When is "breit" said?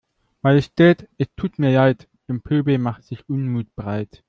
3.75-4.19